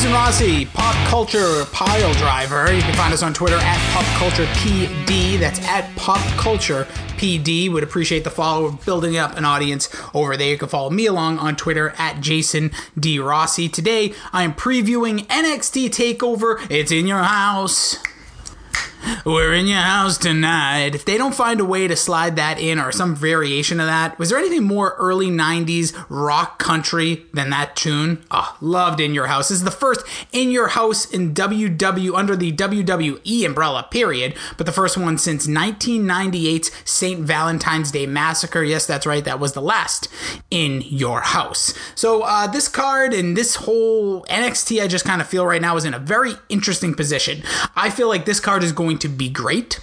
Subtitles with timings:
[0.00, 2.72] Jason Rossi, pop culture pile driver.
[2.72, 5.38] You can find us on Twitter at Pop Culture PD.
[5.38, 6.84] That's at Pop Culture
[7.18, 7.70] PD.
[7.70, 10.52] Would appreciate the follow, building up an audience over there.
[10.52, 13.68] You can follow me along on Twitter at Jason D Rossi.
[13.68, 16.66] Today I am previewing NXT Takeover.
[16.70, 17.98] It's in your house.
[19.24, 20.94] We're in your house tonight.
[20.94, 24.18] If they don't find a way to slide that in or some variation of that,
[24.18, 28.24] was there anything more early 90s rock country than that tune?
[28.30, 29.48] Oh, loved In Your House.
[29.48, 34.66] This is the first In Your House in WW under the WWE umbrella, period, but
[34.66, 37.20] the first one since 1998's St.
[37.20, 38.62] Valentine's Day Massacre.
[38.62, 39.24] Yes, that's right.
[39.24, 40.08] That was the last
[40.50, 41.74] In Your House.
[41.94, 45.76] So, uh, this card and this whole NXT, I just kind of feel right now
[45.76, 47.42] is in a very interesting position.
[47.76, 49.80] I feel like this card is going to be great.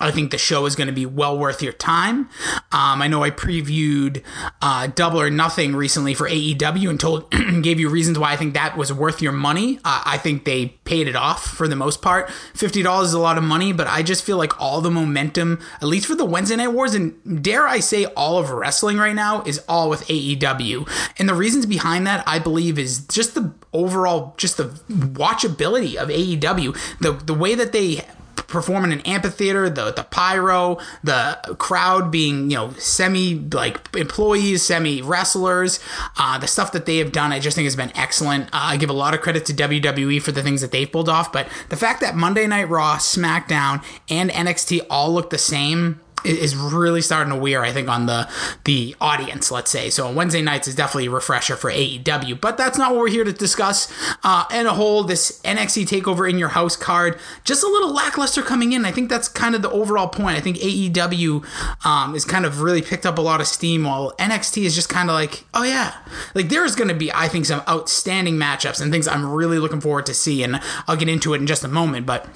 [0.00, 2.28] I think the show is going to be well worth your time.
[2.70, 4.22] Um, I know I previewed
[4.62, 7.30] uh, Double or Nothing recently for AEW and told
[7.62, 9.78] gave you reasons why I think that was worth your money.
[9.84, 12.30] Uh, I think they paid it off for the most part.
[12.54, 15.60] Fifty dollars is a lot of money, but I just feel like all the momentum,
[15.76, 19.14] at least for the Wednesday Night Wars, and dare I say, all of wrestling right
[19.14, 20.88] now is all with AEW.
[21.18, 26.08] And the reasons behind that, I believe, is just the overall, just the watchability of
[26.08, 27.00] AEW.
[27.00, 28.04] The the way that they
[28.48, 34.62] perform in an amphitheater, the the pyro, the crowd being you know semi like employees,
[34.62, 35.78] semi wrestlers,
[36.18, 38.46] uh, the stuff that they have done, I just think has been excellent.
[38.46, 41.08] Uh, I give a lot of credit to WWE for the things that they've pulled
[41.08, 46.00] off, but the fact that Monday Night Raw, SmackDown, and NXT all look the same
[46.24, 48.28] is really starting to wear, I think, on the
[48.64, 49.50] the audience.
[49.50, 50.10] Let's say so.
[50.12, 53.32] Wednesday nights is definitely a refresher for AEW, but that's not what we're here to
[53.32, 53.92] discuss.
[54.24, 58.42] Uh, and a whole, this NXT Takeover in your house card, just a little lackluster
[58.42, 58.84] coming in.
[58.84, 60.36] I think that's kind of the overall point.
[60.36, 61.44] I think AEW
[61.84, 64.88] um, is kind of really picked up a lot of steam, while NXT is just
[64.88, 65.94] kind of like, oh yeah,
[66.34, 69.58] like there is going to be, I think, some outstanding matchups and things I'm really
[69.58, 72.26] looking forward to see, and I'll get into it in just a moment, but.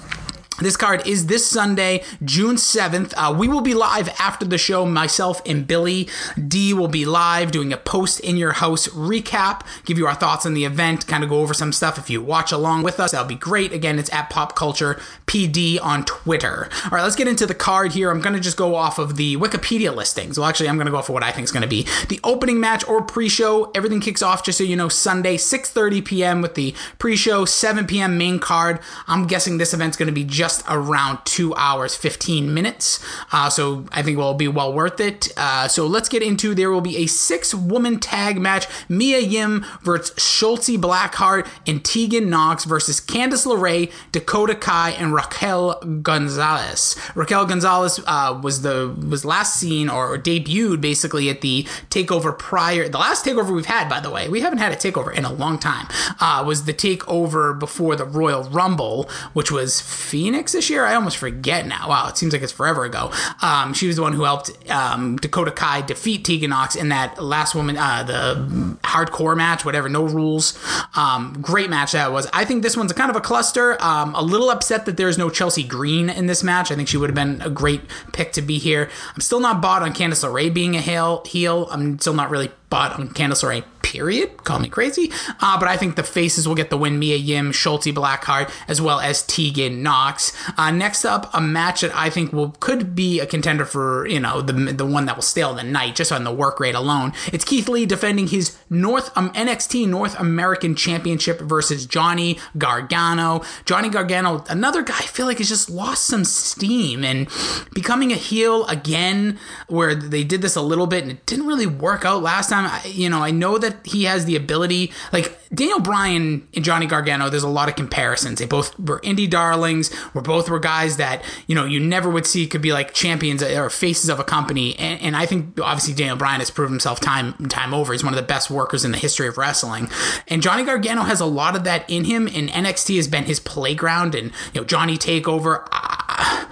[0.63, 3.13] This card is this Sunday, June 7th.
[3.17, 4.85] Uh, we will be live after the show.
[4.85, 6.07] Myself and Billy
[6.47, 10.45] D will be live doing a post in your house recap, give you our thoughts
[10.45, 11.97] on the event, kind of go over some stuff.
[11.97, 13.73] If you watch along with us, that'll be great.
[13.73, 16.69] Again, it's at Pop Culture PD on Twitter.
[16.85, 18.09] All right, let's get into the card here.
[18.09, 20.39] I'm going to just go off of the Wikipedia listings.
[20.39, 22.21] Well, actually, I'm going to go for what I think is going to be the
[22.23, 23.69] opening match or pre-show.
[23.75, 26.41] Everything kicks off, just so you know, Sunday, 6:30 p.m.
[26.41, 28.17] with the pre-show, 7 p.m.
[28.17, 28.79] main card.
[29.07, 33.03] I'm guessing this event's going to be just around two hours, 15 minutes.
[33.31, 35.31] Uh, so I think will be well worth it.
[35.37, 39.65] Uh, so let's get into there will be a six woman tag match Mia Yim
[39.81, 46.95] versus Shotzi Blackheart and Tegan Nox versus Candice LeRae, Dakota Kai, and Raquel Gonzalez.
[47.15, 52.37] Raquel Gonzalez uh, was the was last seen or, or debuted basically at the takeover
[52.37, 55.25] prior the last takeover we've had by the way we haven't had a takeover in
[55.25, 55.87] a long time
[56.19, 60.85] uh, was the takeover before the Royal Rumble which was Phoenix this year?
[60.85, 61.89] I almost forget now.
[61.89, 63.11] Wow, it seems like it's forever ago.
[63.41, 67.21] Um, she was the one who helped um, Dakota Kai defeat Tegan Nox in that
[67.21, 70.57] last woman, uh, the hardcore match, whatever, no rules.
[70.95, 72.27] Um, great match that was.
[72.33, 73.81] I think this one's kind of a cluster.
[73.81, 76.71] Um, a little upset that there's no Chelsea Green in this match.
[76.71, 78.89] I think she would have been a great pick to be here.
[79.13, 81.23] I'm still not bought on Candice LeRae being a heel.
[81.25, 81.67] heel.
[81.71, 84.43] I'm still not really bought on Candice LeRae period.
[84.43, 85.11] Call me crazy.
[85.39, 86.97] Uh, but I think the faces will get the win.
[86.97, 90.33] Mia Yim, Shotzi Blackheart, as well as Tegan Nox.
[90.57, 94.19] Uh, next up, a match that I think will could be a contender for you
[94.19, 97.13] know the the one that will stale the night just on the work rate alone.
[97.31, 103.43] It's Keith Lee defending his North um, NXT North American Championship versus Johnny Gargano.
[103.65, 107.27] Johnny Gargano, another guy I feel like has just lost some steam and
[107.73, 109.37] becoming a heel again,
[109.67, 112.65] where they did this a little bit and it didn't really work out last time.
[112.65, 114.91] I, you know, I know that he has the ability.
[115.11, 118.39] Like Daniel Bryan and Johnny Gargano, there's a lot of comparisons.
[118.39, 119.91] They both were indie darlings.
[120.13, 123.43] Were both were guys that you know you never would see could be like champions
[123.43, 124.77] or faces of a company.
[124.77, 127.93] And, and I think obviously Daniel Bryan has proven himself time time over.
[127.93, 129.89] He's one of the best workers in the history of wrestling.
[130.27, 132.27] And Johnny Gargano has a lot of that in him.
[132.27, 134.15] And NXT has been his playground.
[134.15, 135.67] And you know Johnny Takeover.
[135.71, 136.47] I,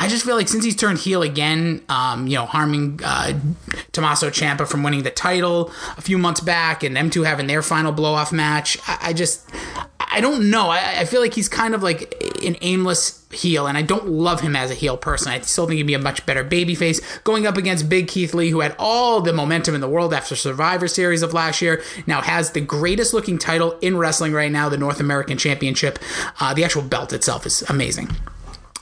[0.00, 3.38] I just feel like since he's turned heel again, um, you know, harming uh,
[3.92, 7.60] Tommaso Ciampa from winning the title a few months back, and them two having their
[7.60, 9.48] final blow off match, I, I just,
[10.00, 10.70] I don't know.
[10.70, 14.40] I, I, feel like he's kind of like an aimless heel, and I don't love
[14.40, 15.30] him as a heel person.
[15.30, 18.50] I still think he'd be a much better babyface going up against Big Keith Lee,
[18.50, 21.82] who had all the momentum in the world after Survivor Series of last year.
[22.06, 25.98] Now has the greatest looking title in wrestling right now, the North American Championship.
[26.40, 28.08] Uh, the actual belt itself is amazing.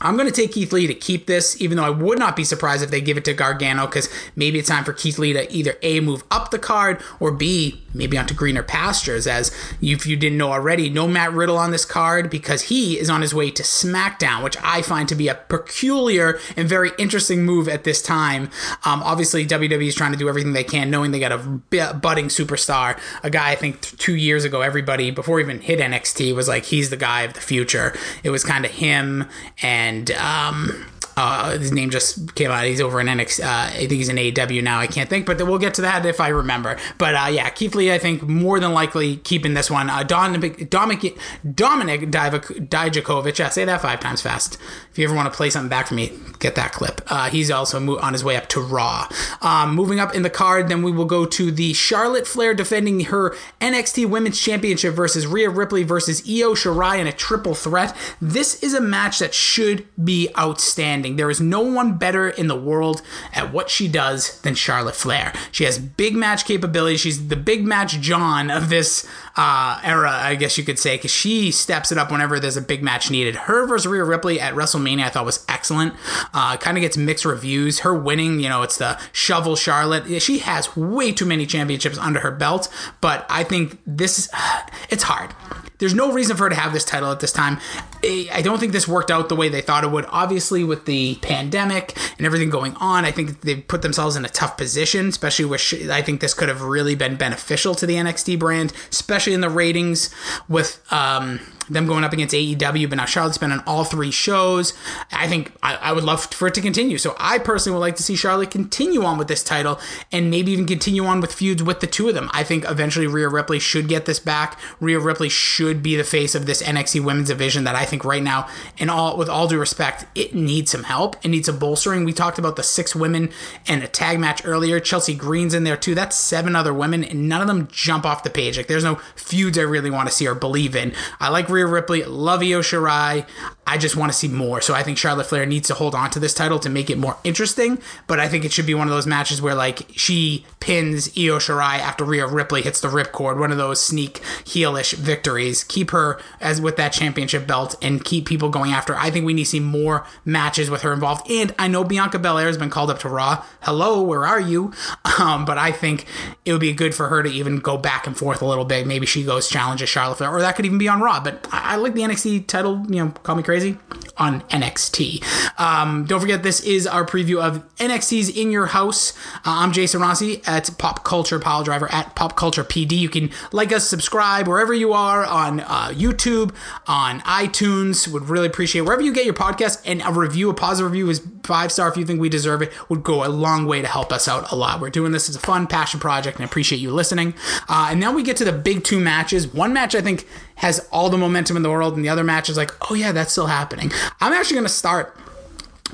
[0.00, 2.44] I'm going to take Keith Lee to keep this, even though I would not be
[2.44, 5.52] surprised if they give it to Gargano, because maybe it's time for Keith Lee to
[5.52, 9.26] either A, move up the card, or B, maybe onto greener pastures.
[9.26, 9.50] As
[9.80, 13.22] if you didn't know already, no Matt Riddle on this card because he is on
[13.22, 17.68] his way to SmackDown, which I find to be a peculiar and very interesting move
[17.68, 18.50] at this time.
[18.84, 22.26] Um, obviously, WWE is trying to do everything they can, knowing they got a budding
[22.26, 26.66] superstar, a guy I think two years ago, everybody, before even hit NXT, was like,
[26.66, 27.94] he's the guy of the future.
[28.22, 29.28] It was kind of him
[29.62, 30.86] and and um,
[31.18, 32.64] uh, his name just came out.
[32.64, 33.44] He's over in NXT.
[33.44, 34.78] Uh, I think he's in AEW now.
[34.78, 36.76] I can't think, but we'll get to that if I remember.
[36.96, 39.90] But uh, yeah, Keith Lee, I think more than likely keeping this one.
[39.90, 43.36] Uh, Dominic Dominic Dominik Dijakovic.
[43.36, 44.58] Yeah, say that five times fast.
[44.92, 47.00] If you ever want to play something back for me, get that clip.
[47.08, 49.08] Uh, he's also on his way up to Raw.
[49.42, 53.00] Um, moving up in the card, then we will go to the Charlotte Flair defending
[53.00, 57.96] her NXT Women's Championship versus Rhea Ripley versus Io Shirai in a triple threat.
[58.20, 61.16] This is a match that should be outstanding.
[61.16, 63.02] There is no one better in the world
[63.32, 65.32] at what she does than Charlotte Flair.
[65.52, 66.96] She has big match capability.
[66.96, 71.10] She's the big match John of this uh, era, I guess you could say, because
[71.10, 73.36] she steps it up whenever there's a big match needed.
[73.36, 75.94] Her versus Rhea Ripley at WrestleMania, I thought was excellent.
[76.34, 77.80] Uh, kind of gets mixed reviews.
[77.80, 80.22] Her winning, you know, it's the shovel Charlotte.
[80.22, 84.28] She has way too many championships under her belt, but I think this is,
[84.90, 85.34] it's hard.
[85.78, 87.58] There's no reason for her to have this title at this time.
[88.04, 90.06] I don't think this worked out the way they thought it would.
[90.08, 94.28] Obviously, with the pandemic and everything going on, I think they put themselves in a
[94.30, 95.60] tough position, especially with,
[95.90, 99.50] I think this could have really been beneficial to the NXT brand, especially in the
[99.50, 100.08] ratings
[100.48, 104.74] with, um, them going up against AEW, but now Charlotte's been on all three shows.
[105.12, 106.98] I think I, I, would love for it to continue.
[106.98, 109.78] So I personally would like to see Charlotte continue on with this title
[110.12, 112.30] and maybe even continue on with feuds with the two of them.
[112.32, 114.58] I think eventually Rhea Ripley should get this back.
[114.80, 118.22] Rhea Ripley should be the face of this NXT women's division that I think right
[118.22, 121.16] now, in all with all due respect, it needs some help.
[121.24, 122.04] It needs some bolstering.
[122.04, 123.30] We talked about the six women
[123.66, 124.80] and a tag match earlier.
[124.80, 125.94] Chelsea Green's in there too.
[125.94, 128.56] That's seven other women, and none of them jump off the page.
[128.56, 130.92] Like there's no feuds I really want to see or believe in.
[131.20, 133.26] I like Rhea Ripley, love Io Shirai.
[133.66, 134.62] I just want to see more.
[134.62, 136.96] So I think Charlotte Flair needs to hold on to this title to make it
[136.96, 137.78] more interesting.
[138.06, 141.38] But I think it should be one of those matches where like she pins Io
[141.38, 145.64] Shirai after Rhea Ripley hits the ripcord, one of those sneak heelish victories.
[145.64, 148.96] Keep her as with that championship belt and keep people going after.
[148.96, 151.30] I think we need to see more matches with her involved.
[151.30, 153.44] And I know Bianca Belair has been called up to Raw.
[153.60, 154.72] Hello, where are you?
[155.18, 156.04] Um, but I think
[156.44, 158.86] it would be good for her to even go back and forth a little bit.
[158.86, 161.18] Maybe she goes challenges Charlotte Flair, or that could even be on Raw.
[161.18, 162.84] But I, like the NXT title.
[162.88, 163.76] You know, call me crazy
[164.16, 165.22] on NXT.
[165.60, 169.12] Um, don't forget, this is our preview of NXT's In Your House.
[169.36, 172.92] Uh, I'm Jason Rossi at Pop Culture Pile Driver at Pop Culture PD.
[172.92, 176.54] You can like us, subscribe wherever you are on uh, YouTube,
[176.86, 178.08] on iTunes.
[178.08, 181.26] Would really appreciate wherever you get your podcast and a review, a positive review is
[181.44, 182.72] five star if you think we deserve it.
[182.90, 184.80] Would go a long way to help us out a lot.
[184.80, 187.34] We're doing this as a fun passion project and I appreciate you listening.
[187.68, 189.46] Uh, and now we get to the big two matches.
[189.46, 190.26] One match I think
[190.58, 193.12] has all the momentum in the world, and the other match is like, oh yeah,
[193.12, 193.90] that's still happening.
[194.20, 195.16] I'm actually going to start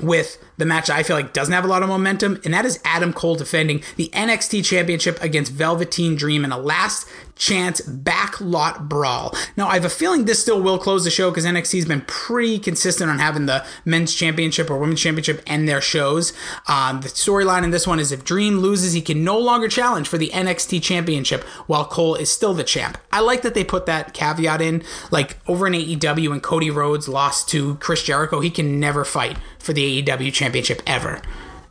[0.01, 2.79] with the match I feel like doesn't have a lot of momentum, and that is
[2.83, 9.33] Adam Cole defending the NXT Championship against Velveteen Dream in a last chance backlot brawl.
[9.57, 12.59] Now, I have a feeling this still will close the show because NXT's been pretty
[12.59, 16.33] consistent on having the men's championship or women's championship end their shows.
[16.67, 20.07] Um, the storyline in this one is if Dream loses, he can no longer challenge
[20.07, 22.97] for the NXT championship while Cole is still the champ.
[23.11, 24.83] I like that they put that caveat in.
[25.11, 29.37] Like over in AEW, when Cody Rhodes lost to Chris Jericho, he can never fight
[29.59, 31.21] for the AEW championship championship ever.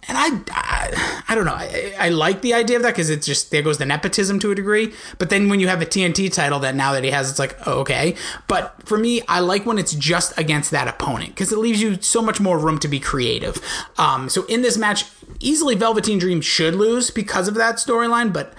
[0.09, 1.55] And I, I, I don't know.
[1.55, 4.51] I, I, like the idea of that because it's just there goes the nepotism to
[4.51, 4.93] a degree.
[5.19, 7.57] But then when you have a TNT title that now that he has, it's like
[7.67, 8.15] oh, okay.
[8.47, 12.01] But for me, I like when it's just against that opponent because it leaves you
[12.01, 13.61] so much more room to be creative.
[13.99, 15.07] Um, so in this match,
[15.41, 18.33] easily Velveteen Dream should lose because of that storyline.
[18.33, 18.55] But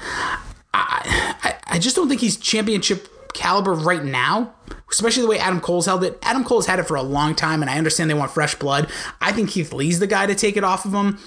[0.73, 4.55] I, I, I just don't think he's championship caliber right now,
[4.89, 6.17] especially the way Adam Cole's held it.
[6.23, 8.89] Adam Cole's had it for a long time, and I understand they want fresh blood.
[9.21, 11.19] I think Keith Lee's the guy to take it off of him.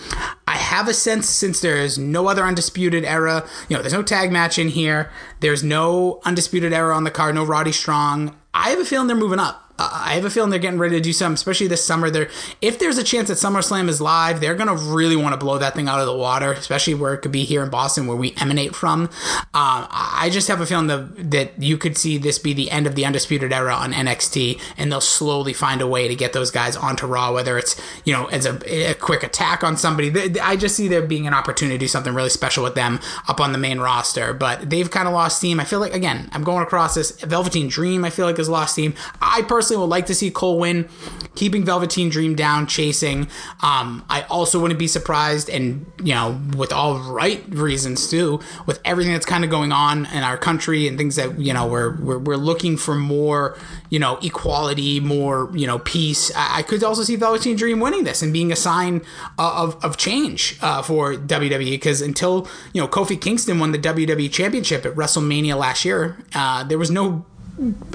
[0.49, 4.03] I have a sense since there is no other undisputed era, you know, there's no
[4.03, 5.11] tag match in here,
[5.41, 8.35] there's no undisputed era on the card, no Roddy Strong.
[8.53, 9.67] I have a feeling they're moving up.
[9.78, 12.11] I have a feeling they're getting ready to do something, especially this summer.
[12.11, 12.28] There,
[12.61, 15.75] if there's a chance that SummerSlam is live, they're gonna really want to blow that
[15.75, 18.35] thing out of the water, especially where it could be here in Boston, where we
[18.38, 19.02] emanate from.
[19.02, 22.88] Um, I just have a feeling that that you could see this be the end
[22.88, 26.50] of the undisputed era on NXT, and they'll slowly find a way to get those
[26.50, 30.40] guys onto Raw, whether it's you know as a, a quick attack on somebody.
[30.40, 33.40] I just see there being an opportunity to do something really special with them up
[33.40, 35.61] on the main roster, but they've kind of lost steam.
[35.61, 38.04] I feel like again, I'm going across this Velveteen Dream.
[38.04, 38.94] I feel like has lost steam.
[39.20, 40.88] I personally would like to see Cole win,
[41.34, 43.28] keeping Velveteen Dream down, chasing.
[43.62, 48.80] Um, I also wouldn't be surprised, and you know, with all right reasons too, with
[48.84, 51.96] everything that's kind of going on in our country and things that you know we're
[51.96, 53.56] we're, we're looking for more,
[53.90, 56.34] you know, equality, more you know, peace.
[56.34, 59.02] I, I could also see Velveteen Dream winning this and being a sign
[59.38, 64.30] of of change uh, for WWE because until you know Kofi Kingston won the WWE
[64.32, 67.25] Championship at WrestleMania last year, uh, there was no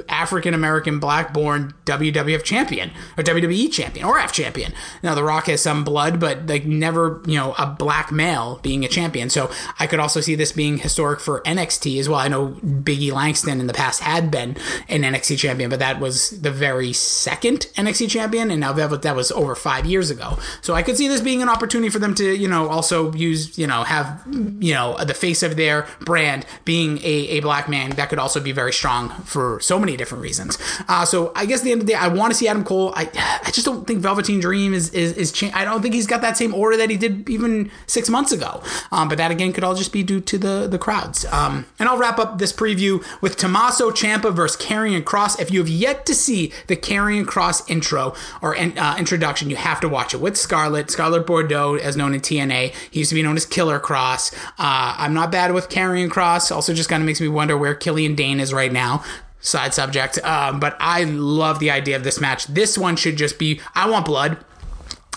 [0.09, 4.73] African American black born WWF champion or WWE champion or F champion.
[5.01, 8.83] Now The Rock has some blood, but like never, you know, a black male being
[8.83, 9.29] a champion.
[9.29, 12.19] So I could also see this being historic for NXT as well.
[12.19, 14.57] I know Biggie Langston in the past had been
[14.89, 19.31] an NXT champion, but that was the very second NXT champion, and now that was
[19.31, 20.37] over five years ago.
[20.61, 23.57] So I could see this being an opportunity for them to, you know, also use,
[23.57, 24.21] you know, have,
[24.59, 27.91] you know, the face of their brand being a, a black man.
[27.91, 30.57] That could also be very strong for so many different reasons.
[30.87, 32.63] Uh, so I guess at the end of the day, I want to see Adam
[32.63, 32.93] Cole.
[32.95, 33.09] I
[33.43, 36.21] I just don't think Velveteen Dream is is, is cha- I don't think he's got
[36.21, 38.61] that same aura that he did even six months ago.
[38.91, 41.25] Um, but that again could all just be due to the the crowds.
[41.31, 45.39] Um, and I'll wrap up this preview with Tommaso Ciampa versus Karrion Kross.
[45.39, 49.79] If you have yet to see the Karrion Kross intro or uh, introduction, you have
[49.81, 52.73] to watch it with Scarlett Scarlett Bordeaux, as known in TNA.
[52.91, 54.33] He used to be known as Killer Kross.
[54.57, 56.51] Uh, I'm not bad with Karrion Kross.
[56.53, 59.03] Also, just kind of makes me wonder where Killian Dain is right now
[59.43, 60.17] side subject.
[60.23, 62.47] Um, but I love the idea of this match.
[62.47, 64.43] This one should just be I want blood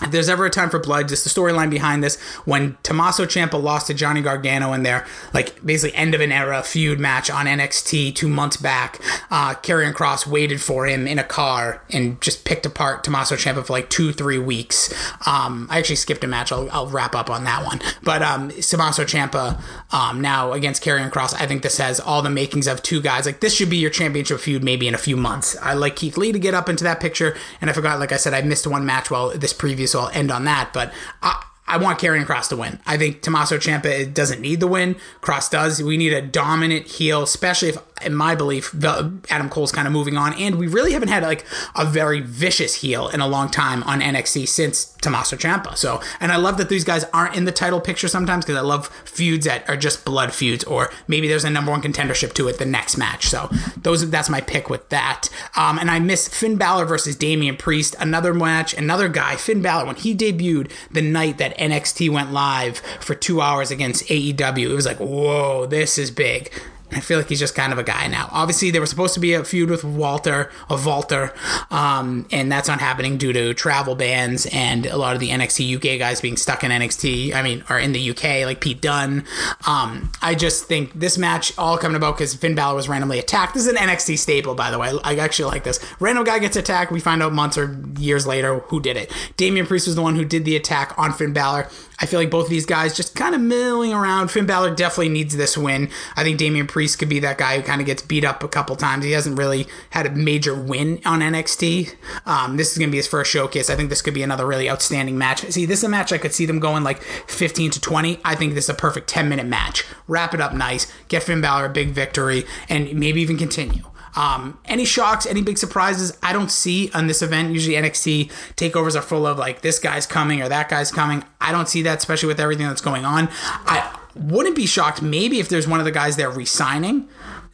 [0.01, 3.61] if there's ever a time for blood, just the storyline behind this, when Tommaso Ciampa
[3.61, 7.47] lost to Johnny Gargano in their like basically end of an era feud match on
[7.47, 8.99] NXT two months back,
[9.31, 13.65] uh, Karrion Kross waited for him in a car and just picked apart Tommaso Ciampa
[13.65, 14.93] for like two three weeks.
[15.25, 16.51] Um, I actually skipped a match.
[16.51, 17.81] I'll, I'll, wrap up on that one.
[18.03, 19.61] But um, Tommaso Ciampa
[19.91, 23.25] um, now against Karrion Kross, I think this has all the makings of two guys.
[23.25, 25.57] Like this should be your championship feud maybe in a few months.
[25.57, 28.17] I like Keith Lee to get up into that picture, and I forgot, like I
[28.17, 30.71] said, I missed one match while this previous so I'll end on that.
[30.73, 32.79] But I, I want Karrion Kross to win.
[32.85, 34.95] I think Tommaso Ciampa doesn't need the win.
[35.21, 35.83] Kross does.
[35.83, 40.17] We need a dominant heel, especially if in my belief, Adam Cole's kind of moving
[40.17, 43.83] on, and we really haven't had like a very vicious heel in a long time
[43.83, 45.75] on NXT since Tommaso Ciampa.
[45.77, 48.61] So, and I love that these guys aren't in the title picture sometimes because I
[48.61, 52.47] love feuds that are just blood feuds, or maybe there's a number one contendership to
[52.47, 53.27] it the next match.
[53.27, 55.29] So, those that's my pick with that.
[55.55, 59.35] Um, and I miss Finn Balor versus Damian Priest, another match, another guy.
[59.35, 64.05] Finn Balor when he debuted the night that NXT went live for two hours against
[64.05, 66.51] AEW, it was like, whoa, this is big.
[66.97, 68.27] I feel like he's just kind of a guy now.
[68.31, 71.33] Obviously, there was supposed to be a feud with Walter, of Walter,
[71.69, 75.75] um, and that's not happening due to travel bans and a lot of the NXT
[75.75, 77.33] UK guys being stuck in NXT.
[77.33, 79.23] I mean, are in the UK, like Pete Dunne.
[79.67, 83.53] Um, I just think this match all coming about because Finn Balor was randomly attacked.
[83.53, 84.91] This is an NXT staple, by the way.
[85.03, 85.79] I actually like this.
[85.99, 86.91] Random guy gets attacked.
[86.91, 89.11] We find out months or years later who did it.
[89.37, 91.69] Damian Priest was the one who did the attack on Finn Balor.
[91.99, 94.29] I feel like both of these guys just kind of milling around.
[94.29, 95.89] Finn Balor definitely needs this win.
[96.15, 98.47] I think Damian Priest could be that guy who kind of gets beat up a
[98.47, 99.05] couple times.
[99.05, 101.95] He hasn't really had a major win on NXT.
[102.25, 103.69] Um, this is going to be his first showcase.
[103.69, 105.41] I think this could be another really outstanding match.
[105.51, 108.19] See, this is a match I could see them going like 15 to 20.
[108.23, 109.85] I think this is a perfect 10 minute match.
[110.07, 110.91] Wrap it up nice.
[111.07, 113.83] Get Finn Balor a big victory and maybe even continue.
[114.17, 117.53] Um, any shocks, any big surprises, I don't see on this event.
[117.53, 121.23] Usually NXT takeovers are full of like this guy's coming or that guy's coming.
[121.39, 123.29] I don't see that, especially with everything that's going on.
[123.31, 127.07] I wouldn't be shocked maybe if there's one of the guys there resigning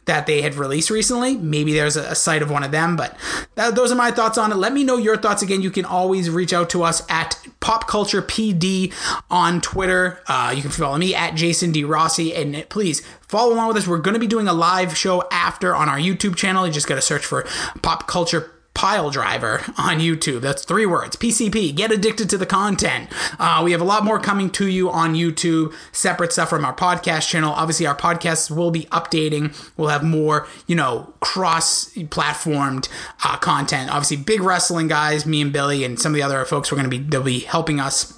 [0.06, 1.36] that they had released recently.
[1.36, 3.16] Maybe there's a, a site of one of them, but
[3.54, 4.56] that, those are my thoughts on it.
[4.56, 5.62] Let me know your thoughts again.
[5.62, 8.92] You can always reach out to us at Pop Culture PD
[9.30, 10.20] on Twitter.
[10.26, 13.88] Uh, you can follow me at Jason D Rossi, and please follow along with us.
[13.88, 16.66] We're going to be doing a live show after on our YouTube channel.
[16.66, 17.46] You just got to search for
[17.82, 20.40] Pop Culture pile driver on YouTube.
[20.40, 21.16] That's three words.
[21.16, 21.74] PCP.
[21.74, 23.08] Get addicted to the content.
[23.38, 26.74] Uh, we have a lot more coming to you on YouTube, separate stuff from our
[26.74, 27.52] podcast channel.
[27.52, 29.54] Obviously, our podcasts will be updating.
[29.76, 32.88] We'll have more, you know, cross-platformed
[33.24, 33.90] uh, content.
[33.90, 36.90] Obviously, big wrestling guys, me and Billy, and some of the other folks we're going
[36.90, 38.12] to be they'll be helping us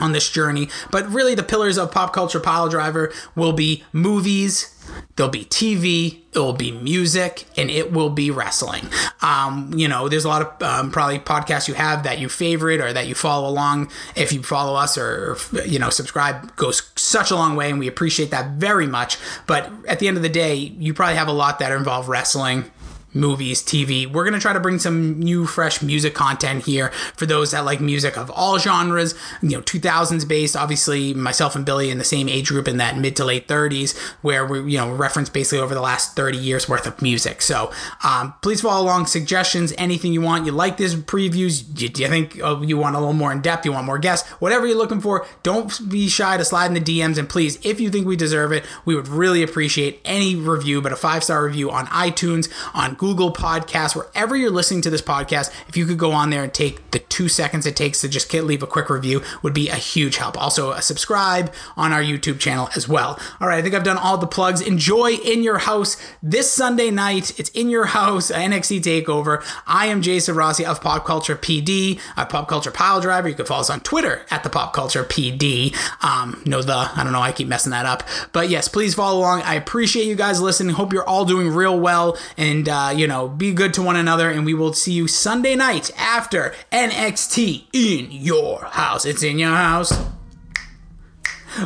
[0.00, 0.68] on this journey.
[0.90, 4.74] But really, the pillars of pop culture pile driver will be movies
[5.16, 8.88] There'll be TV, it will be music, and it will be wrestling.
[9.22, 12.80] Um, you know, there's a lot of um, probably podcasts you have that you favorite
[12.80, 13.90] or that you follow along.
[14.16, 17.86] If you follow us or, you know, subscribe goes such a long way, and we
[17.86, 19.18] appreciate that very much.
[19.46, 22.70] But at the end of the day, you probably have a lot that involve wrestling
[23.14, 24.10] movies, TV.
[24.10, 27.64] We're going to try to bring some new, fresh music content here for those that
[27.64, 30.56] like music of all genres, you know, 2000s based.
[30.56, 33.96] Obviously, myself and Billy in the same age group in that mid to late 30s,
[34.22, 37.40] where we, you know, reference basically over the last 30 years worth of music.
[37.40, 40.46] So um, please follow along suggestions, anything you want.
[40.46, 41.62] You like this previews?
[41.72, 43.64] Do you think oh, you want a little more in depth?
[43.64, 44.28] You want more guests?
[44.40, 47.18] Whatever you're looking for, don't be shy to slide in the DMs.
[47.18, 50.92] And please, if you think we deserve it, we would really appreciate any review, but
[50.92, 55.52] a five star review on iTunes, on Google Podcasts, wherever you're listening to this podcast.
[55.68, 58.32] If you could go on there and take the two seconds it takes to just
[58.32, 60.40] leave a quick review, would be a huge help.
[60.40, 63.18] Also, a subscribe on our YouTube channel as well.
[63.40, 64.60] All right, I think I've done all the plugs.
[64.60, 67.38] Enjoy in your house this Sunday night.
[67.38, 69.44] It's in your house, NXT Takeover.
[69.66, 73.28] I am Jason Rossi of Pop Culture PD, a Pop Culture Pile Driver.
[73.28, 75.74] You can follow us on Twitter at the Pop Culture PD.
[76.02, 77.20] Um, no, the I don't know.
[77.20, 79.42] I keep messing that up, but yes, please follow along.
[79.42, 80.74] I appreciate you guys listening.
[80.74, 84.30] Hope you're all doing real well, and uh, you know, be good to one another.
[84.30, 89.04] And we will see you Sunday night after NXT in your house.
[89.04, 89.92] It's in your house.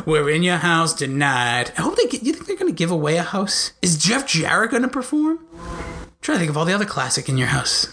[0.05, 1.71] We're in your house tonight.
[1.77, 2.05] I hope they.
[2.05, 3.73] Get, you think they're to give away a house?
[3.81, 5.39] Is Jeff Jarrett to perform?
[6.21, 7.87] Trying to think of all the other classic in your house.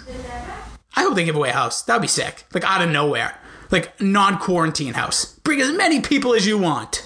[0.95, 1.83] I hope they give away a house.
[1.83, 2.45] That'd be sick.
[2.53, 3.39] Like out of nowhere.
[3.71, 5.39] Like non quarantine house.
[5.41, 7.03] Bring as many people as you want.